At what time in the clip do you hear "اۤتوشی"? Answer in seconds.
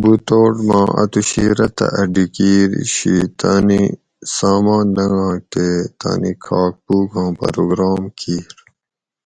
1.02-1.46